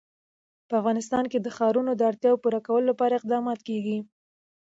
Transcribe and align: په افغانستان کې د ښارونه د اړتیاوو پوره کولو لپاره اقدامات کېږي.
په 0.67 0.73
افغانستان 0.81 1.23
کې 1.31 1.39
د 1.41 1.47
ښارونه 1.57 1.91
د 1.95 2.01
اړتیاوو 2.11 2.41
پوره 2.43 2.59
کولو 2.67 2.87
لپاره 2.91 3.13
اقدامات 3.19 3.59
کېږي. 3.67 3.97